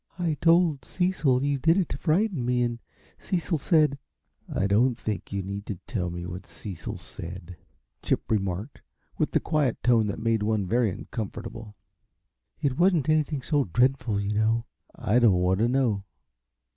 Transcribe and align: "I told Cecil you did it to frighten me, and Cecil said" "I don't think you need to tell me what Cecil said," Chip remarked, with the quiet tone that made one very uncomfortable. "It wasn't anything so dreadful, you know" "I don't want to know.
"I 0.17 0.33
told 0.41 0.83
Cecil 0.83 1.43
you 1.43 1.59
did 1.59 1.77
it 1.77 1.87
to 1.89 1.97
frighten 1.99 2.43
me, 2.43 2.63
and 2.63 2.79
Cecil 3.19 3.59
said" 3.59 3.99
"I 4.51 4.65
don't 4.65 4.97
think 4.97 5.31
you 5.31 5.43
need 5.43 5.67
to 5.67 5.75
tell 5.85 6.09
me 6.09 6.25
what 6.25 6.47
Cecil 6.47 6.97
said," 6.97 7.55
Chip 8.01 8.31
remarked, 8.31 8.81
with 9.19 9.29
the 9.29 9.39
quiet 9.39 9.83
tone 9.83 10.07
that 10.07 10.17
made 10.17 10.41
one 10.41 10.65
very 10.65 10.89
uncomfortable. 10.89 11.75
"It 12.59 12.79
wasn't 12.79 13.09
anything 13.09 13.43
so 13.43 13.65
dreadful, 13.65 14.19
you 14.19 14.33
know" 14.33 14.65
"I 14.95 15.19
don't 15.19 15.33
want 15.33 15.59
to 15.59 15.67
know. 15.67 16.03